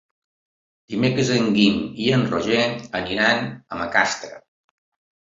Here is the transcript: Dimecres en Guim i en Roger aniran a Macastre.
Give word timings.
Dimecres 0.93 1.29
en 1.35 1.51
Guim 1.59 1.77
i 2.07 2.09
en 2.19 2.25
Roger 2.33 2.65
aniran 3.03 3.49
a 3.55 3.83
Macastre. 3.87 4.37